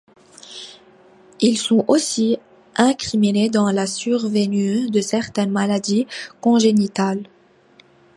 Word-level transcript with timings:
Ils 1.41 1.59
sont 1.59 1.85
aussi 1.87 2.39
incriminés 2.75 3.51
dans 3.51 3.69
la 3.69 3.85
survenue 3.85 4.89
de 4.89 4.99
certaines 4.99 5.51
maladies 5.51 6.07
congénitales. 6.41 7.27